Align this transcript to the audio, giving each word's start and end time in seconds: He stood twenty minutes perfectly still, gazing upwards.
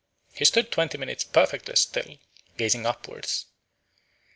He 0.33 0.45
stood 0.45 0.71
twenty 0.71 0.97
minutes 0.97 1.23
perfectly 1.23 1.75
still, 1.75 2.17
gazing 2.57 2.87
upwards. 2.87 3.45